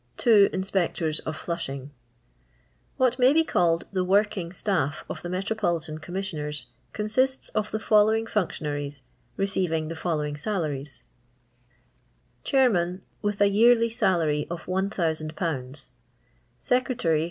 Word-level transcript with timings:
t 0.17 0.47
Inapectonof 0.49 1.21
Fliwioi*. 1.45 1.91
What 2.97 3.19
may 3.19 3.33
be 3.33 3.43
called 3.43 3.85
the 3.91 4.03
working 4.03 4.51
staff 4.51 5.05
of 5.07 5.21
the 5.21 5.29
Metropolitan 5.29 5.99
Commissioners 5.99 6.65
consists 6.91 7.49
of 7.49 7.69
the 7.69 7.79
follow 7.79 8.11
ing 8.15 8.25
functionaries, 8.25 9.03
receiving 9.37 9.89
the 9.89 9.95
following 9.95 10.35
salaries:— 10.35 11.03
Chairman, 12.43 13.03
with 13.21 13.41
a 13.41 13.47
yearly 13.47 13.93
Miliary 14.01 14.47
of 14.49 14.65
1,C*00 14.67 15.89
Secret 16.59 16.97
ftry. 16.97 17.19